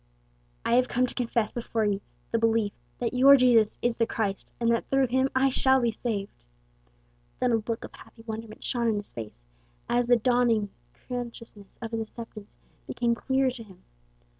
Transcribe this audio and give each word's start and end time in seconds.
"I 0.65 0.73
have 0.77 0.87
come 0.87 1.05
to 1.05 1.13
confess 1.13 1.53
before 1.53 1.85
you 1.85 2.01
the 2.31 2.39
belief 2.39 2.73
that 2.97 3.13
your 3.13 3.35
Jesus 3.35 3.77
is 3.83 3.97
the 3.97 4.07
Christ, 4.07 4.51
and 4.59 4.71
that 4.71 4.89
through 4.89 5.05
him 5.05 5.29
I 5.35 5.49
shall 5.49 5.79
be 5.79 5.91
saved." 5.91 6.31
Then 7.39 7.51
a 7.51 7.61
look 7.69 7.83
of 7.83 7.93
happy 7.93 8.23
wonderment 8.25 8.63
shone 8.63 8.87
in 8.87 8.95
his 8.95 9.13
face, 9.13 9.43
as 9.87 10.07
the 10.07 10.17
dawning 10.17 10.71
consciousness 11.07 11.77
of 11.83 11.91
his 11.91 12.01
acceptance 12.01 12.57
became 12.87 13.13
clearer 13.13 13.51
to 13.51 13.61
him. 13.63 13.83